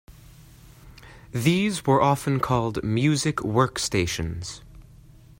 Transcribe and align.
These 1.31 1.85
were 1.85 2.01
often 2.01 2.39
called 2.39 2.83
"Music 2.83 3.35
Workstations". 3.37 4.61